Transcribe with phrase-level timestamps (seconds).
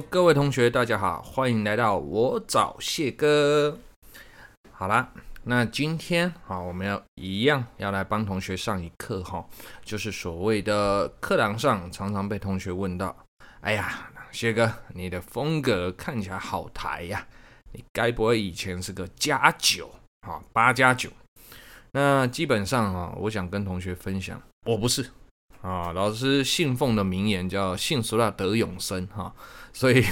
[0.00, 3.78] 各位同学，大家好，欢迎来到我找谢哥。
[4.70, 5.12] 好啦，
[5.44, 9.44] 那今天啊，我们要一样要来帮同学上一课哈，
[9.84, 13.16] 就是所谓的课堂上常常被同学问到，
[13.60, 17.26] 哎呀，谢哥，你的风格看起来好台呀，
[17.72, 19.90] 你该不会以前是个加九
[20.20, 21.10] 啊，八加九？
[21.92, 25.10] 那基本上啊，我想跟同学分享，我不是。
[25.62, 29.32] 啊，老师信奉的名言叫“信俗辣得永生”哈，
[29.72, 30.04] 所以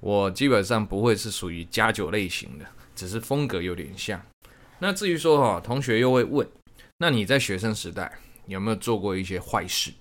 [0.00, 2.64] 我基本上不会是属于加酒类型的，
[2.94, 4.24] 只是风格有点像。
[4.78, 6.48] 那至于说哈，同学又会问，
[6.98, 9.92] 那你在学生时代有没有做过一些坏事？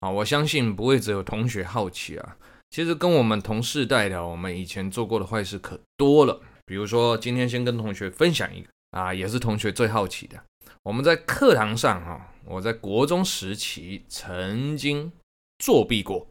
[0.00, 2.36] 啊，我相信不会只有同学好奇啊，
[2.68, 6.38] 其实跟我们同世代的，我们以前做过的坏事可多了。
[6.66, 10.38] 比如说，今天先跟同学分享一个啊，也是同学最好奇的，
[10.82, 12.28] 我们在课堂上哈。
[12.44, 15.10] 我在国中时期曾经
[15.58, 16.26] 作弊过。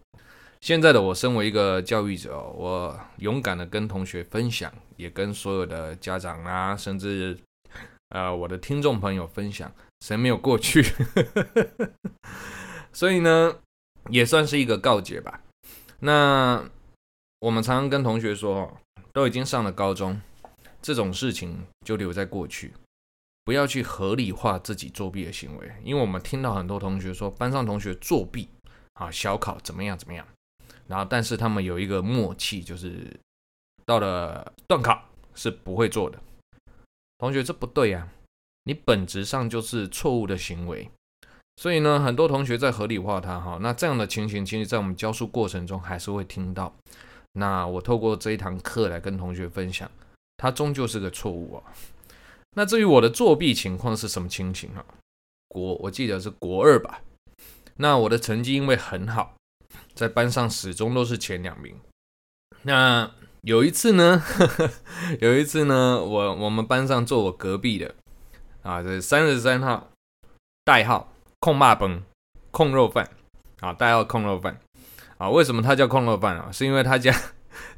[0.59, 7.35] 现在的我身为一个教育者，我勇敢的跟同学分享，也跟所有的家长啊，甚至
[8.09, 10.83] 呃我的听众朋友分享，谁没有过去？
[12.93, 13.55] 所以呢，
[14.09, 15.41] 也算是一个告诫吧。
[15.99, 16.63] 那
[17.39, 18.77] 我们常常跟同学说，
[19.13, 20.21] 都已经上了高中，
[20.79, 22.71] 这种事情就留在过去。
[23.51, 28.47] 不要去合理化自己作弊的行为，因为我们听到很多同学说班上同学作弊
[28.93, 30.25] 啊，小考怎么样怎么样，
[30.87, 33.19] 然后但是他们有一个默契，就是
[33.85, 35.03] 到了段考
[35.35, 36.17] 是不会做的。
[37.17, 38.07] 同学，这不对呀，
[38.63, 40.89] 你本质上就是错误的行为。
[41.57, 46.73] 所以呢，很多同学在合理化它哈，那这样的情形其实，在我们教书过程中还是会听到。
[47.33, 49.91] 那我透过这一堂课来跟同学分享，
[50.37, 51.63] 它终究是个错误啊。
[52.55, 54.83] 那至于我的作弊情况是什么情形啊？
[55.47, 57.01] 国我记得是国二吧。
[57.77, 59.35] 那我的成绩因为很好，
[59.93, 61.75] 在班上始终都是前两名。
[62.63, 63.09] 那
[63.41, 64.69] 有一次呢，呵 呵
[65.19, 67.95] 有一次呢，我我们班上坐我隔壁的
[68.63, 69.89] 啊，这是三十三号，
[70.65, 72.03] 代号控骂崩
[72.51, 73.09] 控肉饭
[73.61, 74.59] 啊，代号控肉饭
[75.17, 75.29] 啊。
[75.29, 76.51] 为什么他叫控肉饭啊？
[76.51, 77.15] 是因为他家。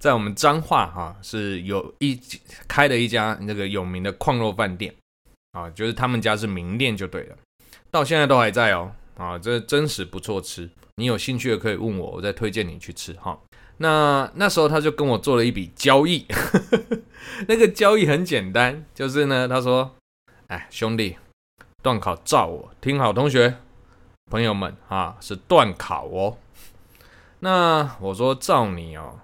[0.04, 2.20] 在我们彰化哈是有一
[2.68, 4.94] 开了一家那个有名的矿肉饭店
[5.54, 7.38] 啊，就是他们家是名店就对了，
[7.90, 13.40] 到现在都还在哦啊，这真实不错吃，你有兴趣的可以问我，我再推荐你去吃哈。
[13.78, 16.26] 那那时候他就跟我做了一笔交易，
[17.48, 19.96] 那个交易很简单，就是呢他说，
[20.48, 21.16] 哎兄弟，
[21.82, 23.56] 段考照我，听好同学
[24.30, 26.38] 朋友们啊，是段考哦。
[27.40, 29.22] 那我说照你哦。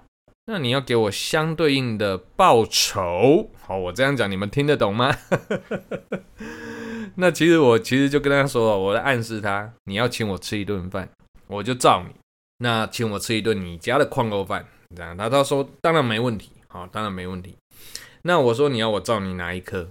[0.52, 5.16] 那你要给我相对应的报酬，好，我这样讲你们听得懂吗？
[7.14, 11.08] 那其实我其实就跟他说，我在暗示他，你要请我吃一顿饭，
[11.46, 12.12] 我就照你。
[12.58, 14.66] 那请我吃一顿你家的矿肉饭，
[14.96, 17.56] 这样他他说当然没问题，好，当然没问题。
[18.22, 19.88] 那我说你要我照你哪一科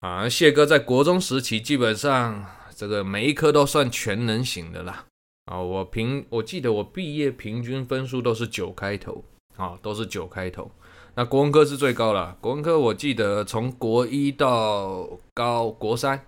[0.00, 0.26] 啊？
[0.26, 5.04] 谢哥在国中时期基本上这个每一科都算全能型的啦。
[5.44, 9.22] 啊，我平我记得我毕业平均分数都是九开头。
[9.58, 10.70] 啊，都是九开头。
[11.14, 12.34] 那国文科是最高了。
[12.40, 16.24] 国文科我记得从国一到高国三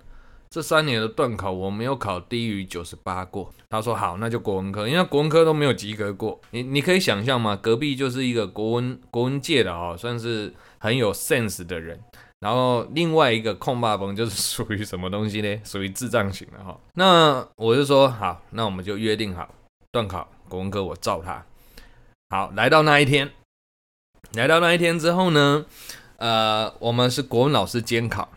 [0.50, 3.54] 这三年的段考，我没有考低于九十八过。
[3.68, 6.40] 他说好，那就国文科，因为国文科都没有及格过。
[6.50, 7.54] 你你可以想象吗？
[7.54, 12.00] 隔壁就是一个国文国文界的啊，算是很有 sense 的人。
[12.40, 15.60] 然后另外一个控霸崩就是 属于什么东西呢？
[15.62, 16.76] 属于智障型的哈。
[16.94, 19.54] 那我就说好，那我们就约定好
[19.92, 21.44] 段考国文科我照他。
[22.32, 23.28] 好，来到那一天，
[24.34, 25.66] 来到那一天之后呢，
[26.18, 28.28] 呃，我们是国文老师监考。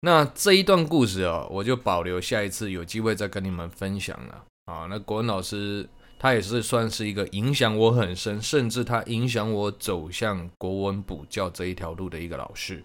[0.00, 4.44] 那这一段故事哦，我就保留下一次有机会再跟你们分享了。
[4.64, 5.86] 啊，那国文老师
[6.18, 12.82] 他也是算是一个影响我很深，甚至他影响我走向国文补教这一条路的一个老师。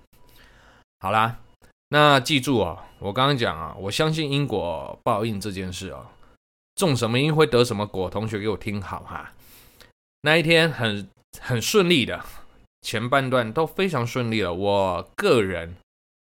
[1.00, 1.40] 好啦，
[1.88, 6.12] 那记住啊，我刚刚讲啊，我相信因果报应这件事啊，
[6.76, 9.32] 种什么因会得什么果，同学给我听好哈。
[10.24, 11.10] 那一天很
[11.40, 12.24] 很顺利的，
[12.84, 14.54] 前半段都非常顺利了。
[14.54, 15.76] 我个人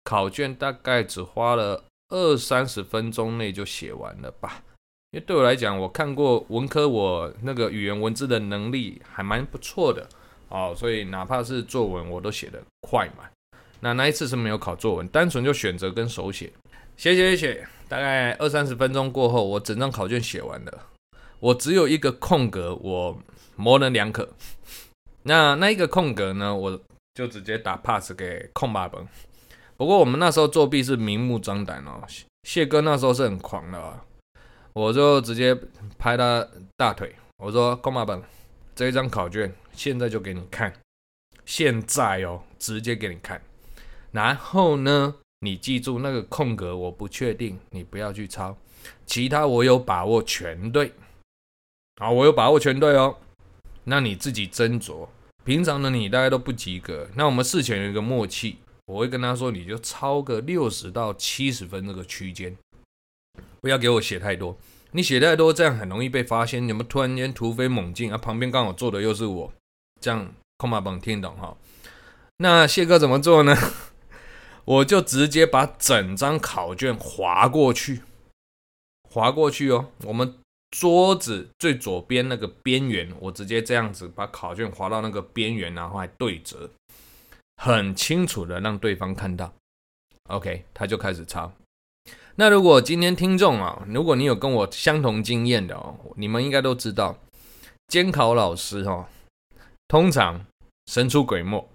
[0.05, 4.63] 考卷大概只花了二三十分钟内就写完了吧。
[5.13, 10.07] 因为对我来讲，我看过文科，我那个语言文字的能力还蛮不错的
[10.51, 13.25] 哦，所以哪怕是作文我都写得快嘛。
[13.81, 16.53] 那那一次是没有考作文，单纯就选择跟手写，
[16.99, 20.87] 写写写，大概二三十分钟过后，我整张考卷写完了。
[21.41, 23.19] 我只有一个空格，我。
[23.57, 24.29] 模棱两可，
[25.23, 26.55] 那那一个空格呢？
[26.55, 26.81] 我
[27.15, 29.07] 就直接打 pass 给控霸崩。
[29.77, 32.03] 不过我们那时候作弊是明目张胆哦，
[32.45, 34.05] 谢哥那时候是很狂的啊，
[34.73, 35.59] 我就直接
[35.99, 38.23] 拍他大腿，我说控霸崩，
[38.75, 40.73] 这一张考卷现在就给你看，
[41.45, 43.41] 现在哦，直接给你看。
[44.13, 48.57] 然后呢，你记住那个空格，我不确定，你不要去抄。
[49.05, 50.93] 其他我有把握全对，
[51.97, 53.17] 好，我有把握全对哦。
[53.89, 55.09] 那你自己斟酌。
[55.45, 58.57] 平常的你大概都不及格，那我们事前有一个默契，
[58.87, 62.57] 我会跟他说，你就抄个六十到七十分这个区间，
[63.61, 64.59] 不要给我写太多。
[64.91, 66.67] 你写太多，这样很容易被发现。
[66.67, 69.53] 你们突然间突飞猛进啊，旁边刚好坐的又是我，
[70.01, 71.57] 这样空马本听懂哈？
[72.39, 73.57] 那谢哥怎么做呢？
[74.65, 78.03] 我就直接把整张考卷划过去，
[79.09, 79.91] 划过去哦。
[80.05, 80.35] 我们。
[80.71, 86.71] 桌子最左边那个边缘，我直接这样子把考卷划到那个边缘，然后还对折，
[87.57, 89.53] 很清楚的让对方看到。
[90.29, 91.53] OK，他就开始抄。
[92.35, 97.19] 那如果今天听众啊，如果你有跟我相同经验的哦，你们应该都知道，
[97.89, 99.07] 监考老师哦，
[99.89, 100.45] 通常
[100.87, 101.71] 神出鬼没。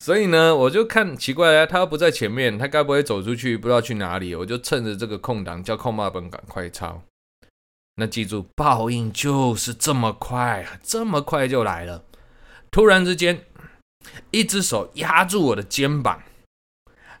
[0.00, 4.34] 所以呢，我就看奇怪了，他不在前面，他该不会走出去，不知道去哪里？
[4.34, 7.02] 我就趁着这个空档，叫空霸本赶快抄。
[7.96, 12.02] 那记住，报应就是这么快，这么快就来了。
[12.70, 13.44] 突然之间，
[14.30, 16.22] 一只手压住我的肩膀，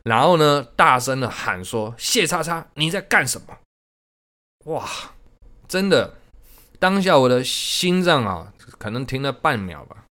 [0.04, 3.58] 然后呢，大声的喊说：“谢叉叉，你在干什么？”
[4.72, 4.88] 哇，
[5.68, 6.14] 真的，
[6.78, 10.04] 当下我的心脏啊，可能停了半秒吧，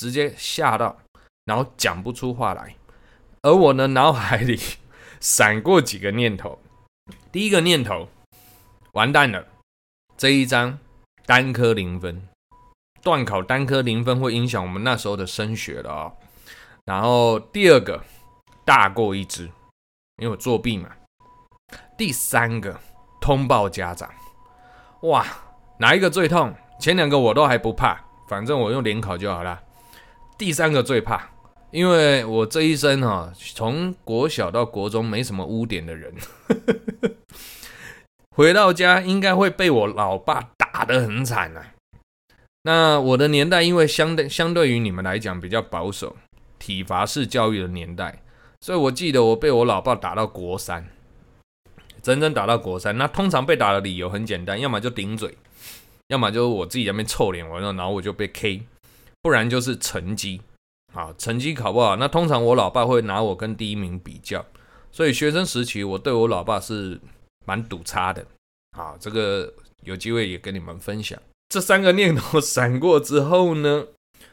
[0.00, 1.03] 直接吓到。
[1.44, 2.76] 然后讲不出话来，
[3.42, 4.58] 而我呢，脑海里
[5.20, 6.58] 闪过几个念头。
[7.30, 8.08] 第一个念头，
[8.92, 9.46] 完蛋了，
[10.16, 10.78] 这一张
[11.26, 12.26] 单科零分，
[13.02, 16.12] 段考单科零分会影响我们那时候的升学了啊、哦。
[16.86, 18.02] 然后第二个，
[18.64, 19.44] 大过一支，
[20.16, 20.88] 因为我作弊嘛。
[21.98, 22.80] 第三个，
[23.20, 24.08] 通报家长。
[25.02, 25.26] 哇，
[25.78, 26.54] 哪一个最痛？
[26.80, 29.62] 前两个我都还不怕，反正我用联考就好了。
[30.38, 31.33] 第三个最怕。
[31.74, 36.14] 因为我这一生哈、啊，从国小到国中没什么污点的人，
[38.30, 41.74] 回到家应该会被我老爸打得很惨啊。
[42.62, 46.14] 那我的年代，因为相对相对于你们来讲比较保守，
[46.60, 48.22] 体罚式教育的年代，
[48.60, 50.86] 所以我记得我被我老爸打到国三，
[52.00, 52.96] 整整打到国三。
[52.96, 55.36] 那通常被打的理由很简单，要么就顶嘴，
[56.06, 58.62] 要么就是我自己在那边臭脸，完了然后我就被 K，
[59.20, 60.40] 不然就是成绩。
[60.94, 64.46] 啊，成绩考不好，那通常我老爸会拿我跟第一名比较，
[64.92, 67.00] 所以学生时期我对我老爸是
[67.44, 68.24] 蛮赌差的。
[68.78, 69.52] 啊，这个
[69.82, 71.20] 有机会也跟你们分享。
[71.48, 73.86] 这三个念头 闪过之后呢，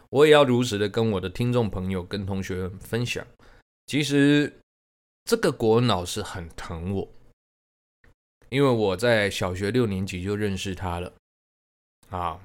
[0.10, 3.26] 我也要如实的跟我的听众朋友、跟同学分享。
[3.88, 4.60] 其实
[5.26, 7.08] 这个国文老师很疼我，
[8.50, 11.14] 因为我在小学六年级就认识他了。
[12.12, 12.40] 啊。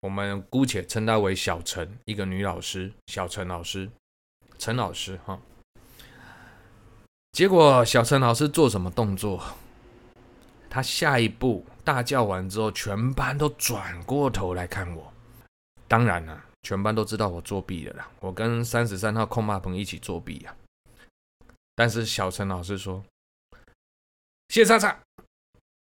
[0.00, 3.90] 我们姑且称她为小陈，一个女老师，小陈老师，
[4.58, 5.40] 陈老师哈。
[7.32, 9.42] 结果小陈老师做什么动作？
[10.68, 15.12] 他下一步大叫完之后，全班都转过头来看我。
[15.86, 20.56] 当然了，全班都知道我作弊了啦，我跟三十三号控霸鹏一起作弊啊。
[21.74, 23.04] 但是小陈老师说
[24.48, 24.98] ：“谢叉叉，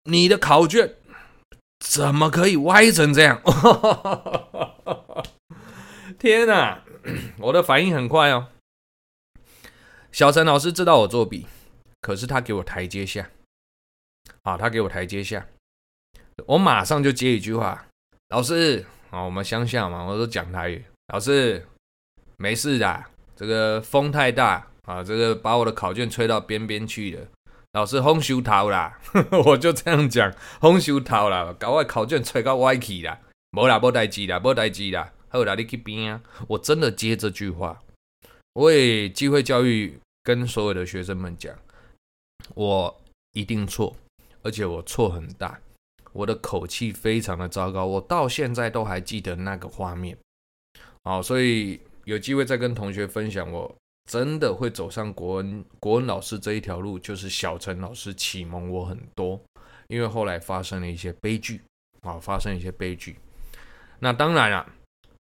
[0.03, 0.95] 你的考卷。”
[1.85, 3.39] 怎么可以歪成这样？
[6.17, 6.81] 天哪！
[7.37, 8.47] 我的反应很快哦。
[10.11, 11.45] 小陈老师知道我作弊，
[12.01, 13.29] 可是他给我台阶下。
[14.43, 15.45] 啊，他给我台阶下，
[16.47, 17.85] 我马上就接一句话
[18.29, 20.83] ：“老师，啊，我们乡下嘛，我都讲台语。
[21.07, 21.67] 老师，
[22.37, 23.03] 没事的，
[23.35, 27.27] 这个风太大啊，这个把我的考卷吹到边边去了。”
[27.73, 28.99] 老师风收头啦，
[29.45, 36.21] 我就这样讲，风收头啦，搞我考卷吹到歪去啦，没啦，没代志啦，没代志啦，好啦，你去边啊？
[36.47, 37.81] 我真的接这句话，
[38.53, 41.51] 我也机会教育跟所有的学生们讲，
[42.53, 43.01] 我
[43.31, 43.95] 一定错，
[44.43, 45.59] 而且我错很大，
[46.11, 50.15] 我的口气非常的糟糕，我到现在都还记得那个画面。
[51.03, 53.75] 好，所以有机会再跟同学分享我。
[54.09, 59.39] 真的会走上国文国文老师这一条路，就是小陈老师启蒙我很多，
[59.87, 61.61] 因为后来发生了一些悲剧
[62.01, 63.17] 啊，发生一些悲剧。
[63.99, 64.69] 那当然了，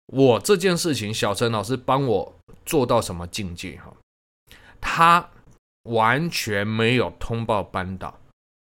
[0.08, 2.36] 我这件事情，小陈老师帮我
[2.66, 3.96] 做到什么境界哈？
[4.82, 5.30] 他
[5.84, 8.20] 完全没有通报班导，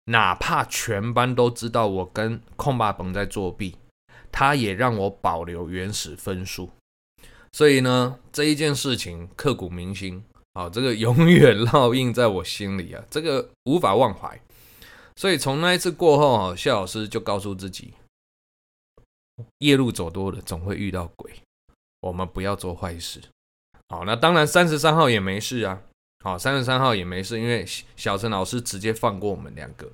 [0.05, 3.77] 哪怕全班都知道我跟空霸本在作弊，
[4.29, 6.69] 他也让我保留原始分数。
[7.53, 14.41] 所以呢，这一件事情刻骨铭心啊，这个永远烙印在我心里啊，这个无法忘怀。
[15.15, 17.93] 所以从那一次过后啊，谢老师就告诉自己，
[19.59, 21.31] 夜路走多了，总会遇到鬼。
[21.99, 23.21] 我们不要做坏事。
[23.89, 25.81] 好，那当然三十三号也没事啊。
[26.23, 27.65] 好，三十三号也没事，因为
[27.95, 29.91] 小陈老师直接放过我们两个。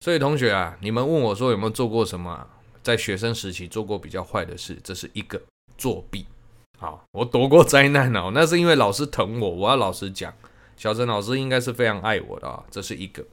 [0.00, 2.48] 所以同学啊，你们问我说有没有做过什么啊，
[2.82, 4.78] 在学生时期做过比较坏的事？
[4.82, 5.40] 这是一个
[5.76, 6.26] 作弊。
[6.78, 9.50] 好，我躲过灾难哦， 那是因为老师疼我。
[9.50, 10.32] 我要老实讲，
[10.76, 13.24] 小陈老师应该是非常爱我的啊，这是一个。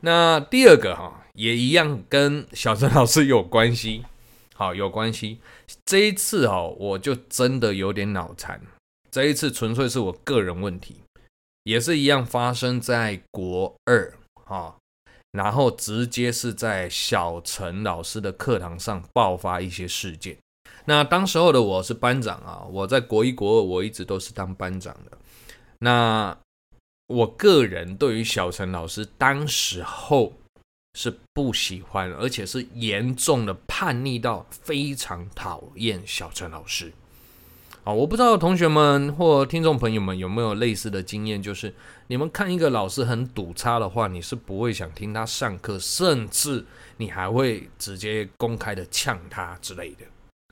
[0.00, 4.04] 那第二个哈，也一样跟小陈老师有关系。
[4.54, 5.38] 好，有关系。
[5.84, 8.60] 这一次哦，我就真的有点脑残。
[9.10, 10.96] 这一次纯粹是我个人问题，
[11.62, 14.12] 也是一样发生在国二
[14.44, 14.76] 哈，
[15.30, 20.36] 然后直接是在小陈老师的课堂上爆发一些事件。
[20.86, 25.18] 那当时候的我是班长啊，我在国一、国二，我一直都是当班长的。
[25.78, 26.36] 那
[27.08, 30.32] 我个人对于小陈老师当时候
[30.94, 36.92] 是不喜欢，而且是严重的叛逆到非常讨厌小陈老师。
[37.84, 41.74] 啊，我不知道同学们或听众朋友们有没有类似的经验，就是
[42.08, 46.64] 你们看一个老师很堵差的话，你是不会想听他上课，甚至
[46.98, 50.04] 你还会直接公开的呛他之类的。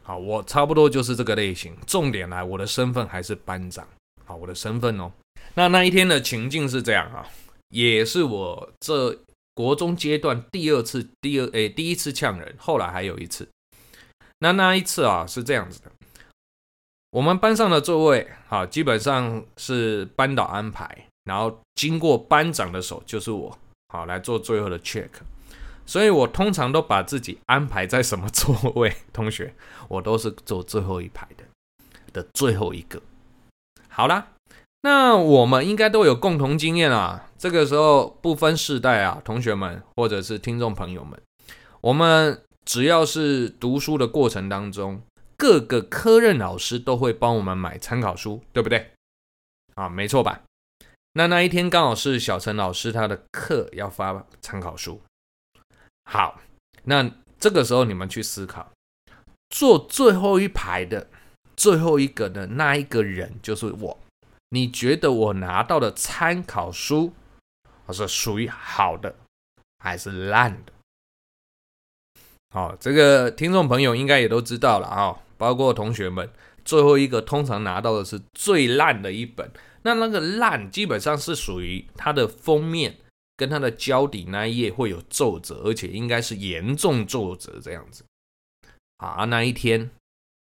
[0.09, 1.77] 好，我差不多就是这个类型。
[1.87, 3.87] 重点来，我的身份还是班长。
[4.25, 5.13] 好，我的身份哦。
[5.53, 7.29] 那那一天的情境是这样啊，
[7.69, 9.15] 也是我这
[9.53, 13.47] 国中阶段第二次、第二诶第一次呛人，后来还有一次。
[14.39, 15.93] 那那一次啊是这样子的，
[17.11, 25.11] 我们班上的座位好，基本上是班导安排，然后经过班长的手就是我好来做最后的 check。
[25.89, 28.95] 所以我通常都把自己安排在什么座位？
[29.11, 29.55] 同学，
[29.89, 31.45] 我都是坐最后一排的
[32.13, 33.01] 的最后一个。
[33.89, 34.29] 好啦，
[34.83, 37.31] 那我们应该都有共同经验啊。
[37.39, 41.19] 这个时候不分世代啊，同学们或者是听众朋友们，
[41.81, 45.01] 我们只要是读书的过程当中，
[45.39, 48.91] 各个科任老师都会帮我们买参考书，对不对？
[49.75, 50.43] 啊，没错吧？
[51.15, 55.01] 那那一天刚好是小陈老师他的课要发参考书。
[56.11, 56.41] 好，
[56.85, 58.73] 那这个时候你们去思考，
[59.51, 61.07] 坐最后一排的
[61.55, 63.99] 最后一个的那一个人就是我。
[64.49, 67.13] 你觉得我拿到的参考书，
[67.85, 69.15] 我是属于好的
[69.81, 70.73] 还是烂的？
[72.55, 76.33] 好，这个听众朋友应该也都知道了啊，包括同学们，
[76.65, 79.53] 最后一个通常拿到的是最烂的一本。
[79.83, 82.97] 那那个烂基本上是属于它的封面。
[83.39, 88.05] 跟它的胶底那一页会有皱褶，而且应该是严重皱褶这样子。
[88.97, 89.89] 啊，那一天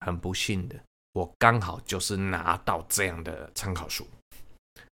[0.01, 0.77] 很不幸的，
[1.15, 4.07] 我刚好就是拿到这样的参考书。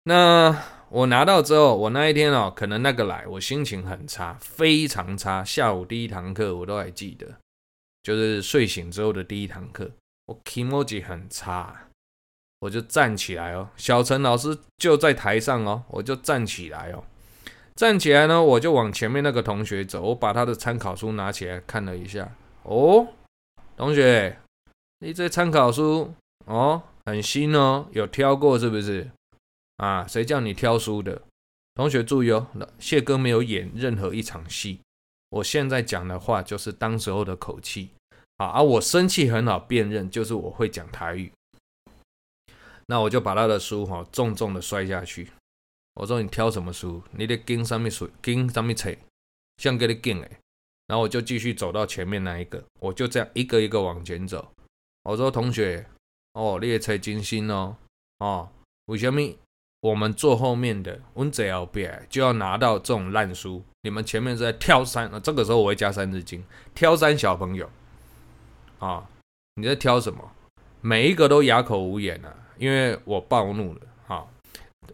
[0.05, 0.57] 那
[0.89, 5.45] 我拿到之后，我那一天哦，可能那个来，我心情很差，非常差。
[5.45, 7.39] 下午第一堂课我都还记得，
[8.05, 9.91] 就是睡醒之后的第一堂课，
[10.27, 11.89] 我気持ち很差，
[12.61, 13.69] 我就站起来哦。
[13.77, 17.05] 小陈老师就在台上哦，我就站起来哦。
[17.75, 20.03] 站起来呢，我就往前面那个同学走。
[20.03, 22.37] 我把他的参考书拿起来看了一下。
[22.65, 23.09] 哦，
[23.77, 24.39] 同学，
[24.99, 26.13] 你这参考书
[26.45, 29.11] 哦，很新哦，有挑过是不是？
[29.79, 31.23] 啊，谁叫你挑书的？
[31.75, 32.47] 同学注意哦，
[32.79, 34.81] 谢哥没有演任何一场戏。
[35.31, 37.91] 我现在讲的话就是当时候的口气。
[38.37, 41.33] 啊，而我生气很好辨认，就是我会讲台语。
[42.87, 45.31] 那我就把他的书哈重重的摔下去。
[45.95, 47.03] 我说你挑什么书？
[47.11, 48.95] 你得跟上面书，跟上面册，
[49.59, 50.31] 像给你跟诶。
[50.87, 54.51] 然后我就继续走到前面那一个，我就这样一个一个往前走。
[55.05, 55.87] 我说同学，
[56.33, 57.77] 哦，你也才精心哦，
[58.19, 58.49] 哦，
[58.87, 59.21] 为什么
[59.81, 63.63] 我们坐后面的，我们最后边就要拿到这种烂书？
[63.83, 66.45] 你们前面是在挑三，这个时候我会加三字经，
[66.75, 67.67] 挑三小朋友，
[68.79, 69.07] 啊、哦，
[69.55, 70.33] 你在挑什么？
[70.81, 73.81] 每一个都哑口无言啊，因为我暴怒了。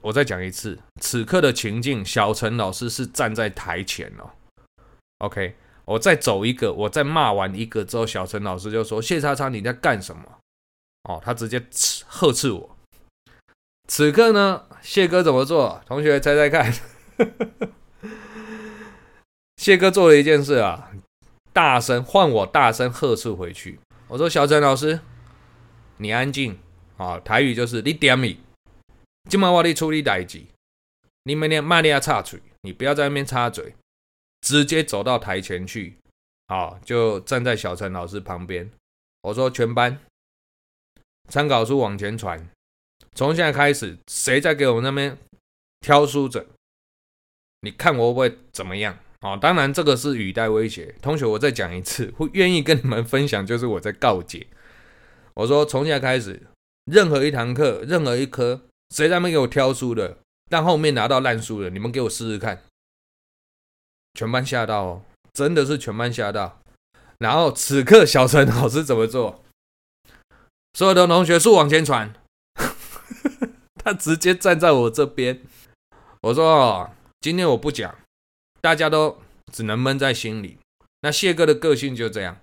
[0.06, 4.30] 我再讲一次，此刻的情境，小陈老师是站在台前哦。
[5.18, 10.22] OK，我再走一个，我再骂完一个之后，小陈老师就说：“谢叉叉，你在干什么？”
[11.10, 11.60] 哦，他直接
[12.06, 12.76] 呵斥我。
[13.88, 15.82] 此刻呢，谢哥怎么做？
[15.88, 16.72] 同学猜猜看。
[19.56, 20.92] 谢哥做了一件事啊，
[21.52, 23.80] 大声换我大声呵斥回去。
[24.06, 25.00] 我说：“小陈老师，
[25.96, 26.52] 你安静
[26.96, 27.22] 啊、哦！
[27.24, 28.38] 台语就是你点米。”
[29.28, 30.40] 今晚我来处理代志，
[31.24, 33.74] 你们俩卖力要插嘴，你不要在那边插嘴，
[34.40, 35.96] 直接走到台前去，
[36.46, 38.70] 好，就站在小陈老师旁边。
[39.22, 39.98] 我说全班
[41.28, 42.48] 参考书往前传，
[43.16, 45.18] 从现在开始，谁在给我们那边
[45.80, 46.46] 挑书者，
[47.62, 48.96] 你看我会不会怎么样？
[49.22, 50.94] 哦，当然这个是语带威胁。
[51.02, 54.46] 同学，我再讲一次，会愿意跟你们分享，就是我在告诫。
[55.34, 56.40] 我说从现在开始，
[56.84, 62.62] 任何一堂课，任何一科，谁在那边给我挑书的，但后面拿到烂书的，你们给我试试看。
[64.14, 65.02] 全班吓到哦，
[65.32, 66.60] 真的是全班吓到。
[67.18, 69.42] 然后此刻小陈老师怎么做？
[70.74, 72.14] 所有的同学速往前传，
[73.82, 75.42] 他直接站在我这边。
[76.22, 76.90] 我说，
[77.20, 77.96] 今天我不讲。
[78.60, 79.18] 大家都
[79.52, 80.58] 只能闷在心里。
[81.02, 82.38] 那谢哥的个性就这样，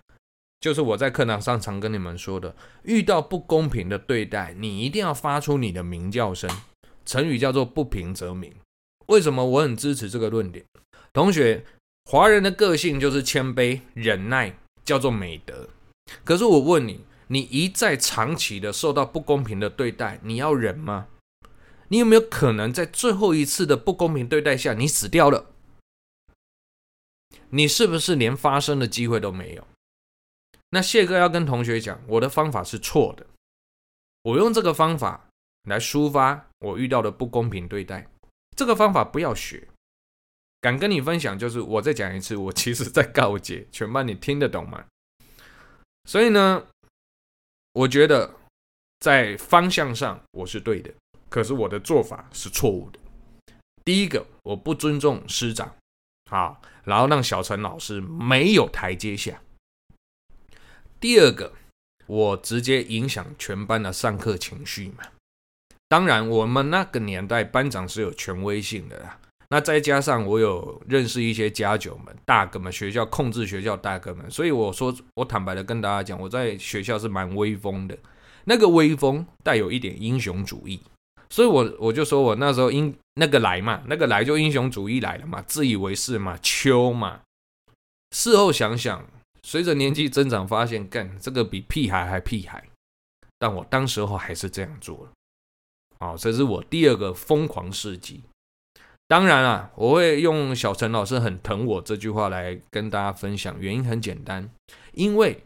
[0.63, 6.49] 就是我在课堂上常跟你们说的：遇到不公平的对待，你一定要发出你的鸣叫声。
[7.05, 8.49] 成语叫做“不平则鸣”。
[9.07, 10.63] 为什么我很支持这个论点？
[11.11, 11.65] 同学，
[12.05, 15.67] 华人的个性就是谦卑、忍耐，叫做美德。
[16.23, 21.07] 可是我问你，你一再长期的受到不公平的对待，你要忍吗？
[21.89, 25.47] 你有没有可能在最后一次的不公平对待下，你死掉了？
[27.49, 29.67] 你是不是连发声的机会都没有？
[30.73, 33.27] 那谢哥要跟同学讲，我的方法是错的。
[34.23, 35.27] 我用这个方法
[35.65, 38.07] 来抒发我遇到的不公平对待，
[38.57, 39.67] 这个方法不要学。
[40.59, 44.83] 敢跟你分享，就是我再讲一次，我其实在告诫全班，你听得懂吗？
[46.05, 46.65] 所以呢，
[47.73, 48.33] 我觉得
[48.99, 50.91] 在方向上我是对的，
[51.29, 52.99] 可是我的做法是错误的。
[53.85, 55.75] 第一个，我不尊重师长。
[56.31, 59.39] 好，然后让小陈老师没有台阶下。
[61.03, 61.51] 第二个，
[62.07, 65.03] 我直接影响全班的上课情绪嘛。
[65.89, 69.19] 当然，我们那个年代班长是有权威性的啦。
[69.49, 77.97] 那再加上我有认识一些家酒们、大哥们，学校控制学校大哥们，所以我说，我坦白的跟大家讲，我在学校是蛮威风的。
[78.45, 80.81] 那个威风带有一点英雄主义。
[81.29, 87.19] 所以我，我就说我那时候英那个来嘛，那个来就英雄主义来了嘛，自以为是嘛，秋嘛。
[88.15, 89.05] 事后想想，
[89.43, 92.63] 随着年纪增长，发现干这个比屁孩还屁孩。
[93.37, 95.11] 但我当时候还是这样做了。
[95.99, 98.23] 好，这是我第二个疯狂事迹。
[99.07, 104.49] 当然啊，我会用小陈老师很疼我这句话来跟大家分享，原因很简单，
[104.93, 105.43] 因为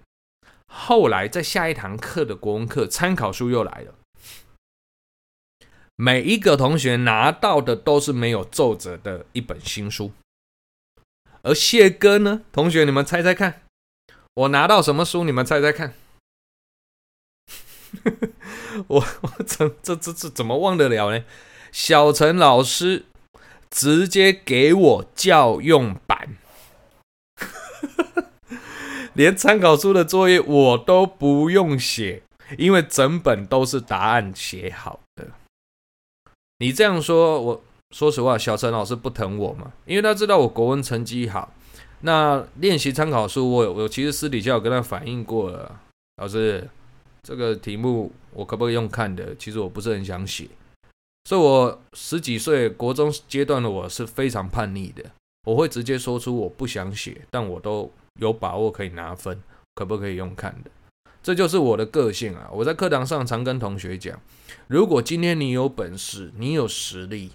[0.68, 3.96] 后来在下一堂课的国文课参考书又来了。
[5.96, 10.12] 每一个同学拿到的都是没有皱褶的一本新书，
[11.42, 12.44] 而谢哥呢？
[12.52, 13.64] 同学，你们猜猜看，
[14.38, 15.23] 我拿到什么书？
[15.23, 15.95] 你们猜猜看。
[18.88, 21.23] 我我怎这这这怎么忘得了呢？
[21.71, 23.06] 小陈老师
[23.71, 26.38] 直接给我教用版，
[29.13, 32.21] 连参考书的作业我都不用写，
[32.60, 35.30] 因为整本都是答案写好的。
[36.60, 39.73] 你这样说，我说实话，小陈老师不疼我嘛？
[39.86, 41.52] 因为他知道我国文成绩好。
[42.02, 45.80] 那练习参考书，我我其实私底下有跟他反映过了，
[46.18, 46.68] 老师，
[47.24, 49.36] 这个题目我可不可以用看的？
[49.36, 50.48] 其实我不是很想写。
[51.26, 55.04] 所以，我十几岁国中阶段的我是非常叛逆的，
[55.46, 59.42] 我会直接说出我不想写，但我都有把握可以拿分，
[59.76, 60.72] 可不可以用看的？
[61.22, 62.48] 这就是我的个性啊！
[62.54, 64.18] 我在课堂上常跟同学讲，
[64.68, 67.32] 如果今天你有本事，你有实力，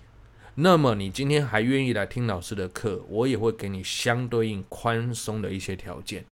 [0.54, 6.24] 那么你今天还愿意来听老师的课，我也会给你相对应宽松的一些条件。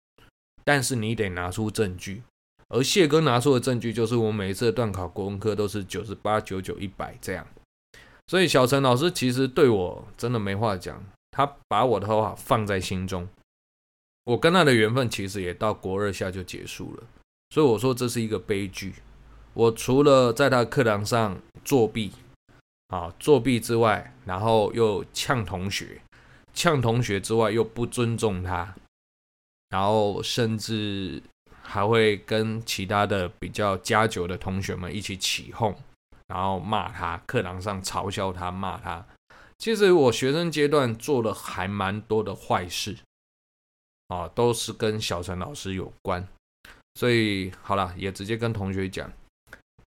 [0.62, 2.22] 但是你得拿出证据，
[2.68, 7.46] 而谢哥拿出的证据就是我每一次的段考国文课都是九十八、九九、一百这样。
[8.26, 13.26] 所以小陈老师其实对我真的没话讲，他把我的话放在心中。
[14.24, 17.02] 我跟他的缘分其实也到国二下就结束了。
[17.48, 18.94] 所以我说这是一个悲剧。
[19.54, 22.12] 我除了在他课堂上作弊，
[22.90, 26.02] 啊作弊之外，然后又呛同学，
[26.52, 28.74] 呛同学之外又不尊重他，
[29.70, 31.22] 然后甚至
[31.62, 35.74] 还会跟其他的比较加酒的同学们一起起哄，
[36.26, 39.06] 然后骂他，课堂上嘲笑他，骂他。
[39.58, 42.96] 其实我学生阶段做了还蛮多的坏事，
[44.08, 46.26] 啊，都是跟小陈老师有关。
[46.94, 49.12] 所以好了，也直接跟同学讲，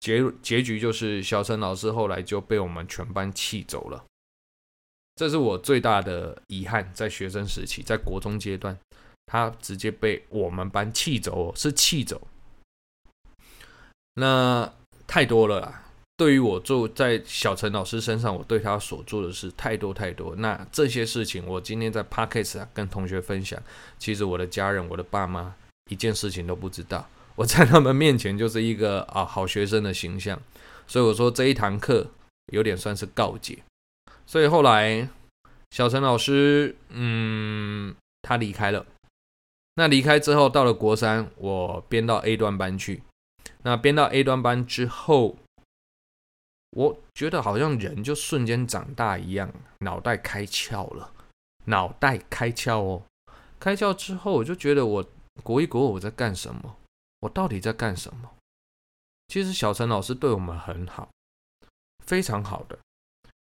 [0.03, 4.03] 结结局就是小陈老师后来就被我们全班气走了，
[5.15, 8.77] 这是我最大的遗憾，在学生时期，在国中阶段，
[9.27, 12.27] 他直接被我们班气走，是气走。
[14.15, 14.69] 那
[15.07, 15.83] 太多了啦，
[16.17, 20.35] 对于我做在小陈老师身上，我对他所做的事太多太多。
[20.35, 23.57] 那这些事情，我今天在 Podcast 啊跟同学分享，
[23.97, 25.55] 其实我的家人，我的爸妈。
[25.89, 30.39] 一件事情都不知道，我 在他们面前就是一个啊好学生的形象，
[30.87, 32.11] 所以我说这一堂课
[32.51, 33.59] 有点算是告诫。
[34.25, 35.09] 所以后来
[35.71, 38.85] 小陈老师，嗯，他离开了。
[39.75, 43.01] 那离开之后，到了国三，我编到 A 段班去。
[43.63, 45.37] 那编到 A 段班之后，
[46.69, 51.11] 我觉得好像人就瞬间长大一样，脑袋开窍了。
[51.65, 53.03] 脑袋开窍哦，
[53.59, 55.05] 开窍之后，我就觉得我
[55.41, 56.75] 国一国我在干什么？
[57.23, 58.29] 我到底在干什么？
[59.29, 61.09] 其实小陈老师对我们很好，
[62.05, 62.77] 非常好的。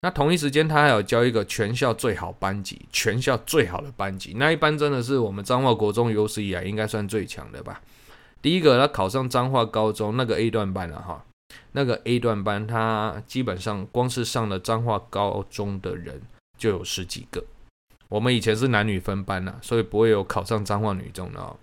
[0.02, 4.34] 那同一时间，他还有教一个全校最好班级，全校最好的班级。
[4.36, 7.82] 那一班真的是我们彰化国中有史以来应该算最强的吧？
[8.42, 11.24] 第一个，他考上彰化高中那个 A 段班了哈，
[11.74, 16.20] 那个 A 段班，他基本上光是上了彰化高中的人
[16.58, 17.44] 就有十几个。
[18.10, 21.56] 我们以前是男女分班呐，所以不会有考上彰化女中的哦。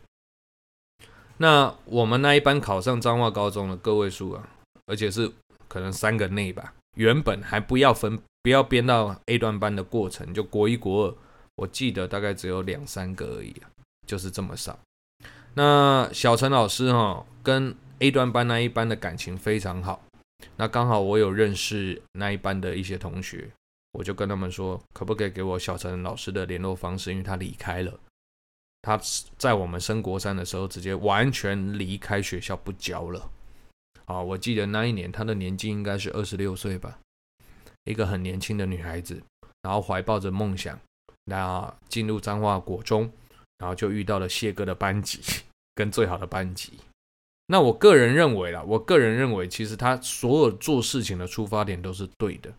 [1.38, 4.49] 那我们那一班考上彰化高中的个位数啊，
[4.87, 5.31] 而且是
[5.68, 6.73] 可能三个内吧。
[6.97, 11.14] 原本还不要分，不要编到 A 段班的过程，就国一国二，
[11.57, 13.68] 我记得大概只有两三个而已啊，
[14.07, 14.79] 就是这么少。
[15.55, 20.05] 那小陈老师哈、哦，跟 A 段班那一班的感情非常好。
[20.57, 23.51] 那刚好我有认识那一班的一些同学，
[23.92, 27.11] 我就跟他们说，可不可以给我小陈老师的联络方式？
[27.11, 27.92] 因为他离开了，
[28.85, 29.01] 他
[29.38, 33.31] 在我们升国三的时候，直接完全离开学校不教了。
[34.05, 36.99] 啊，我记得那一年她的年纪应该是二十六岁吧，
[37.85, 39.23] 一个很年轻的女孩子，
[39.62, 40.79] 然后怀抱着梦想，
[41.25, 43.11] 那进入彰化国中，
[43.57, 45.23] 然后就遇到了谢哥的班级
[45.75, 46.75] 跟最好的班级。
[47.47, 52.53] 那我个人认为啦，我个人认为，其实她所有做事情的出发点都是对的。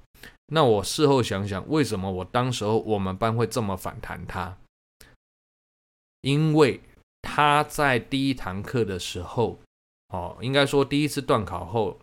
[0.47, 4.57] 那我事后想想，为什么我当时候我们班会这么反弹她？
[6.25, 6.81] 因为
[7.21, 9.59] 他在第一堂课的时候。
[10.09, 11.99] 哦，应该说第一次段考后，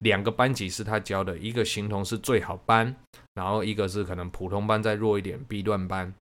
[0.00, 2.94] 两个班级是他教的，一个形同是最好班，
[3.34, 6.12] 然后一个是可能普通班再弱一点 B 段班。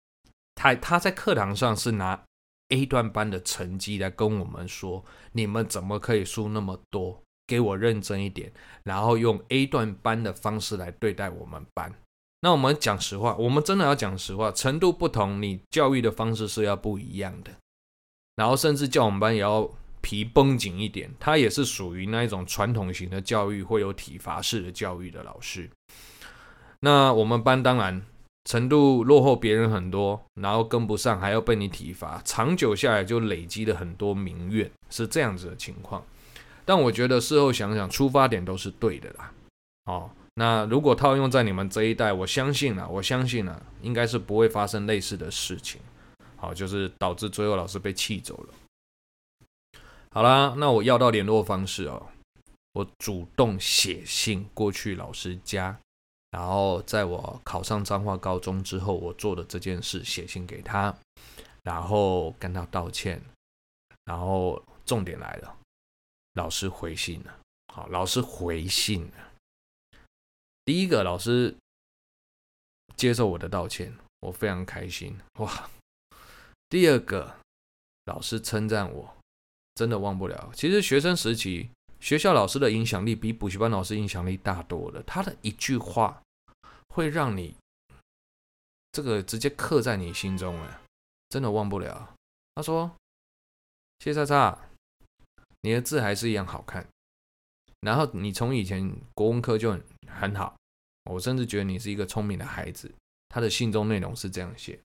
[0.53, 2.23] 他他在课堂上是拿
[2.69, 5.03] A 段班的成绩来跟我们说，
[5.33, 7.21] 你们怎么可以输那么多？
[7.47, 8.53] 给我认真一点，
[8.83, 11.91] 然后用 A 段班的方式来对待我们班。
[12.45, 17.49] 那我们讲实话，我们真的要讲实话，程度不同，你教育的方式是要不一样的。
[18.35, 19.67] 然后甚至叫我们班也要。
[20.01, 25.67] 皮绷紧一点，他也是属于那一种传统型的教育，会有体罚式的教育的老师。
[26.81, 28.05] 那我们班当然
[28.43, 36.05] 程度落后别人很多，然后跟不上还要被你体罚，长久下来就累积了很多民怨，是这样子的情况。
[36.63, 39.31] 但我觉得事后想想，出发点都是对的啦。
[39.85, 45.81] 哦，那如果套用在你们这一代，我相信啊，我相信啊，应该是不会发生类似的事情。
[46.35, 48.53] 好，就是导致最后老师被气走了。
[50.11, 52.07] 好啦，那我要到联络方式哦。
[52.73, 55.79] 我主动写信过去老师家，
[56.31, 60.93] 然后在我考上彰化高中之后，我做的这件事写信给他，
[61.63, 63.21] 然后跟他道歉。
[64.03, 65.57] 然后重点来了，
[66.33, 67.39] 老师回信了。
[67.73, 69.24] 好，老师回信了。
[70.65, 71.55] 第一个，老师
[72.97, 75.69] 接受我的道歉，我非常开心哇。
[76.67, 77.37] 第二个，
[78.05, 79.15] 老师称赞我。
[79.75, 80.51] 真的忘不了。
[80.55, 85.03] 其实学生时期，学校老师的影响力比补习班老师影响力大多了。
[85.03, 86.23] 他的一句话，
[86.87, 87.53] 会让你
[88.93, 90.79] 这个直接刻在你心中，哎，
[91.27, 92.15] 真的忘不了。
[92.55, 92.89] 他说
[93.99, 94.57] ：“谢叉叉，
[95.59, 96.87] 你的字还是一样好看。
[97.81, 99.83] 然后你从以前国文科就很
[100.15, 100.55] 很好，
[101.11, 102.91] 我甚至觉得你是一个聪明的孩子。”
[103.29, 104.79] 他的信中内容是这样写。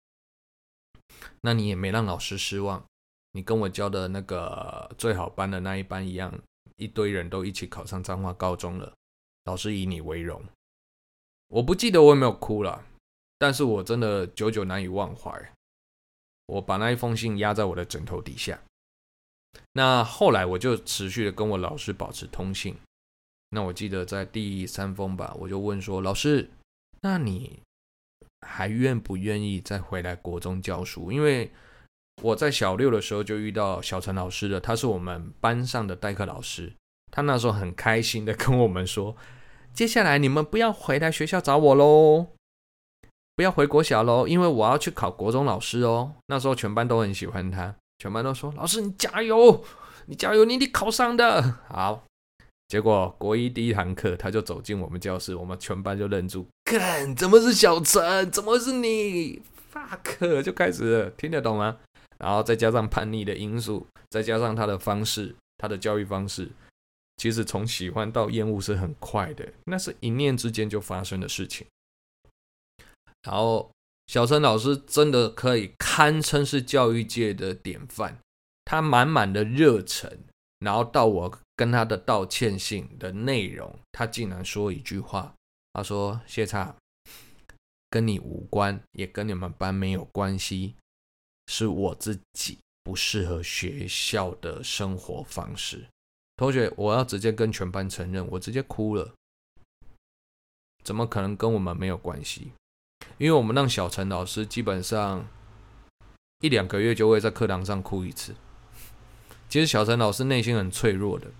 [1.42, 2.84] 那你也没让老师失望。
[3.32, 6.36] 你跟我教的那个最好班的那一班一样，
[6.76, 8.92] 一堆人都一起考上彰化高中了，
[9.44, 10.42] 老师以你为荣。
[11.46, 12.84] 我不记得我有没有哭了，
[13.38, 15.52] 但是我真的久久难以忘怀。
[16.46, 18.60] 我把那一封信压在我的枕头底下。
[19.74, 22.76] 那后来我就持续的跟我老师保持通信。
[23.50, 26.50] 那我记得在第三封吧，我就问说：“老师，
[27.02, 27.60] 那你
[28.46, 31.50] 还愿不愿意再回来国中教书？”因为
[32.22, 36.72] 我在小六的时候就遇到小陈老师了，他是我们班上的代课老师。
[37.10, 39.16] 他那时候很开心的跟我们说
[39.74, 42.28] ：“接下来你们不要回来学校找我喽，
[43.34, 49.64] 不要回国小喽，因为我要去考国中老师哦。”那时候全班都很喜欢他，全班都说：“老师你加油，
[50.06, 52.04] 你加油，你得考上的。”好，
[52.70, 58.30] 结果国一第一堂课他就走进我们教室，我们全班就愣住，看怎么是小陈？
[58.30, 61.78] 怎么是你？fuck 就开始了，听得懂吗？
[62.18, 66.48] 然后再加上叛逆的因素，再加上他的方式，他的教育方式，
[67.16, 71.66] 其实从喜欢到厌恶是很快的，那是一念之间就发生的事情。
[73.24, 73.72] 然后
[74.06, 78.18] 小陈老师真的可以堪称是教育界的典范。
[78.64, 80.20] 他满满的热忱，
[80.60, 85.34] 然后到我跟他的道歉信的内容，他竟然说一句话
[85.74, 86.72] ：“他说谢绰，
[87.90, 90.76] 跟你无关，也跟你们班没有关系，
[91.48, 95.86] 是我自己不适合学校的生活方式。”
[96.38, 99.12] 同学，我要直接跟全班承认，我直接哭了。
[100.82, 102.52] 怎么可能跟我们没有关系？
[103.18, 105.28] 因为我们让小陈老师基本上
[106.38, 108.34] 一两个月就会在课堂上哭一次。
[109.50, 111.30] 其实小陈老师内心很脆弱的，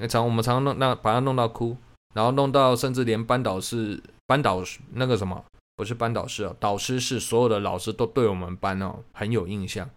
[0.00, 1.76] 那常我们常常弄那把他弄到哭，
[2.14, 5.44] 然后弄到甚至连班导师、班导那个什么
[5.76, 9.88] 不是班导师哦，导师是所有的老师都对我们班哦很有印象。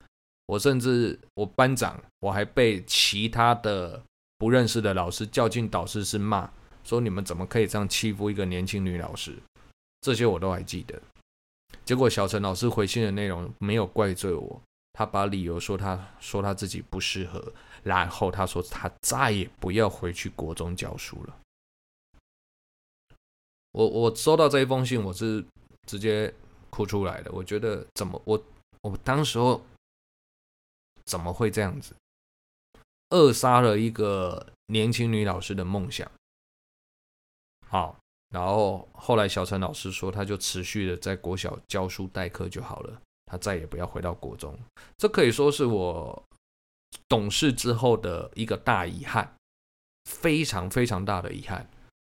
[0.47, 4.03] 我甚至我班长我还被其他的
[4.37, 6.49] 不认识的老师叫进导师室骂，
[6.83, 9.37] 说你们怎么可以这样欺负一个年轻女老师？
[10.01, 11.01] 这些我都还记得，
[11.85, 14.61] 结果小陈老师回信的内容没有怪罪我，
[14.91, 21.39] 他把理由说他说他自己不适合，然后他说他再也不要回去国中教书了。
[23.71, 25.43] 我我收到这一封信，我是
[25.87, 26.33] 直接
[26.69, 27.31] 哭出来的。
[27.31, 28.43] 我觉得怎么我
[28.81, 29.61] 我当时候
[31.05, 31.95] 怎么会这样子，
[33.09, 36.09] 扼杀了一个年轻女老师的梦想。
[37.67, 37.97] 好。
[38.29, 44.57] 然后后来小陈老师说，他就持续的在国小教书代课就好了，他再也不要回到国中。
[44.97, 46.23] 这可以说是我
[47.07, 49.35] 懂事之后的一个大遗憾，
[50.05, 51.69] 非常非常大的遗憾。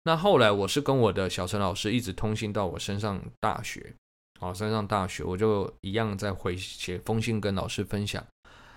[0.04, 3.94] 那后来我是跟我的小陈老师一直通信到我升上大学，
[4.40, 8.26] 好，升上大学我就一样在回写封信跟老师分享。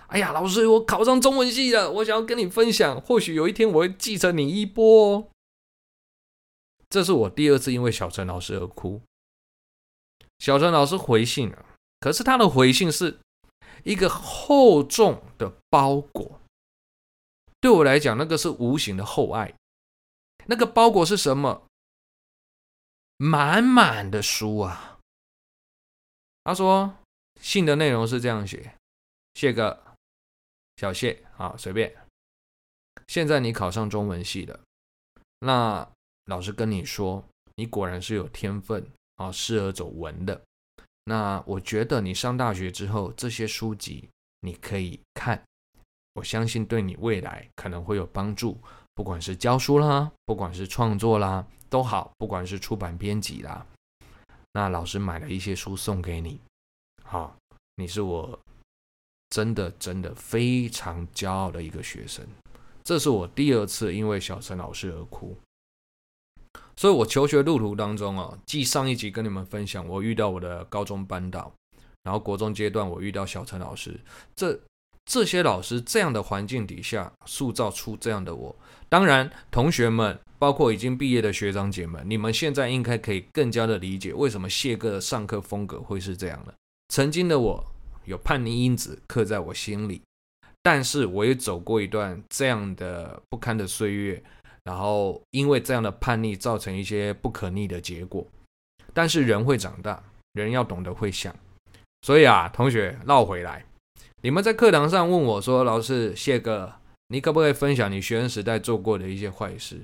[0.09, 5.29] 哎呀，老师，我考上中文系了，我想要跟你分享，或许有一天我会继承你衣钵哦。
[6.89, 9.01] 这是我第二次因为小陈老师而哭。
[10.41, 11.65] 小陈老师回信了，
[12.01, 13.21] 可是他的回信是
[13.85, 16.41] 一个厚重的包裹。
[17.61, 19.55] 对我来讲，那个是无形的厚爱。
[20.47, 21.67] 那个包裹是什么？
[23.17, 24.99] 满满的书啊！
[26.45, 26.95] 他说
[27.41, 28.75] 信的内容是这样写：
[29.35, 29.83] 谢哥，
[30.77, 31.97] 小谢，啊，随便。
[33.09, 34.61] 现在你考上中文系了，
[35.41, 35.91] 那。
[36.27, 37.25] 老师跟你说，
[37.57, 40.41] 你果然是有天分啊，适合走文的。
[41.11, 44.09] 那我觉得你上大学之后，这些书籍
[44.43, 45.43] 你可以看，
[46.13, 48.57] 我相信对你未来可能会有帮助。
[48.95, 52.13] 不管是教书啦，不管是创作啦，都好。
[52.17, 53.67] 不管是出版编辑啦，
[54.53, 56.41] 那老师买了一些书送给你，
[57.03, 57.37] 好，
[57.75, 58.39] 你是我
[59.31, 62.25] 真的真的非常骄傲的一个学生。
[62.85, 65.37] 这是我第二次因为小陈老师而哭。
[66.81, 71.53] 所以，我求学路途当中啊，继上一集跟你们分享，我遇到我的高中班导，
[72.05, 74.01] 然后国中阶段我遇到小陈老师，
[74.35, 74.59] 这
[75.05, 78.57] 这些老师这样的环境底下塑造出这样的我。
[78.89, 86.55] 当然，同学们，包括已经毕业的学长姐们，你们现在应该可以更加的理解为什么谢哥的上课风格会是这样的。
[86.89, 87.63] 曾经的我
[88.07, 90.01] 有叛逆因子刻在我心里，
[90.63, 94.25] 但是我也走过一段这样的不堪的岁月。
[94.71, 98.25] 然后因为这样的叛逆，造成一些不可逆的结果。
[98.95, 100.01] 但是人会长大，
[100.33, 101.35] 人要懂得会想。
[102.03, 103.67] 所以啊，同学绕回来，
[104.23, 106.73] 你们在课堂上问我说：“老师，谢哥，
[107.09, 109.81] 你可不可以分享你学生时代做过的一些坏事？”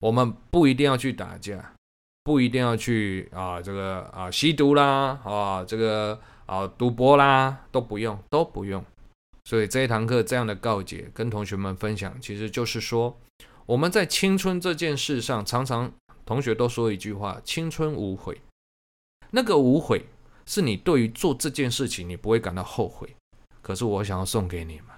[0.00, 1.74] 我们不一定要去打架，
[2.22, 8.82] 不一定要去啊这个啊吸毒啦啊这个啊赌博啦，都不用，都不用。
[9.44, 13.14] 所以这一堂课这样的告解，跟同学们分享，其实就是说。
[13.66, 15.92] 我们在青春这件事上，常常
[16.26, 18.40] 同学都说一句话：“青春无悔。”
[19.32, 20.04] 那个无悔，
[20.44, 23.16] 是你对于做这件事情，你不会感到后悔。
[23.62, 24.88] 可是我想要送给你们：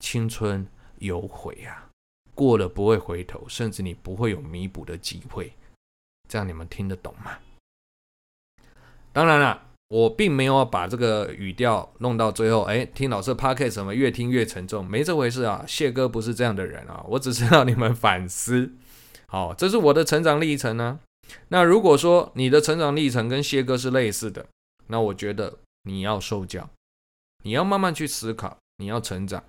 [0.00, 0.66] 青春
[0.98, 1.88] 有悔呀，
[2.34, 5.52] 过了不会回头，甚至你不会有弥补的机会。
[6.28, 7.38] 这样你们听得懂吗？
[9.12, 9.71] 当然了。
[9.92, 15.62] 我并没有把这个语调弄到最后，哎，听老师 p o c a s t 什么越听越沉重，没这回事啊。
[15.68, 18.72] 谢哥不是这样的人啊，我只是让你们反思。
[19.26, 20.98] 好，这是我的成长历程呢。
[21.48, 24.46] 那如果说你的成长历程跟谢哥是类似的，
[24.86, 26.70] 那我觉得你要受教，
[27.42, 29.44] 你要慢慢去思考，你要成长。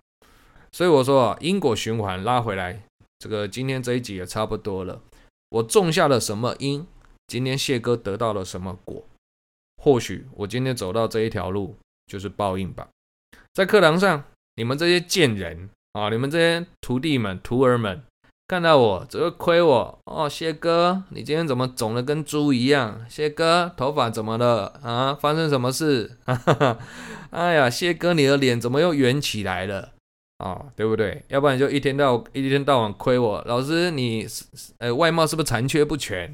[0.73, 2.83] 所以我说啊，因果循环拉回来，
[3.17, 5.01] 这个今天这一集也差不多了。
[5.51, 6.85] 我种下了什么因，
[7.27, 9.05] 今天谢哥得到了什么果。
[9.83, 11.75] 或许我今天走到这一条路
[12.07, 12.87] 就是报应吧。
[13.53, 14.23] 在课堂上，
[14.55, 18.01] 你们这些贱人啊，你们这些徒弟们、徒儿们，
[18.47, 23.05] 看到我只会亏我哦，谢哥，你今天怎么肿得跟猪一样？
[23.09, 25.13] 谢哥，头发怎么了啊？
[25.13, 26.17] 发生什么事？
[26.23, 26.79] 哈哈，
[27.31, 29.89] 哎呀，谢哥，你的脸怎么又圆起来了？
[30.39, 31.25] 哦，对不对？
[31.27, 34.25] 要不然就一天到一天到晚亏我，老师你
[34.77, 36.33] 呃外貌是不是残缺不全？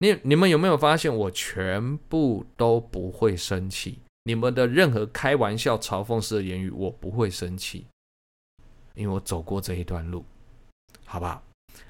[0.00, 3.98] 你你们有没有发现我全部都不会生气？
[4.24, 7.86] 你们的任何开玩笑、嘲讽式的言语，我不会生气，
[8.94, 10.24] 因为我走过这一段路。
[11.04, 11.42] 好不好？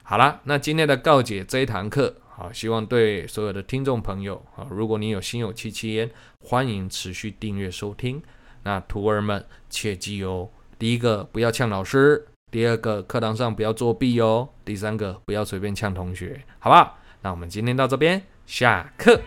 [0.03, 8.23] 好了，那今天的告解这一堂课，好，希望对所有的听众朋友，好，如果你有心有戚戚焉，欢迎持续订阅收听。
[8.63, 16.98] 那徒儿们切记哦，第一个不要呛老师，第二个课堂上不要作弊哦，第三个不要随便呛同学，好不好？
[17.23, 19.21] 那我们今天到这边下课。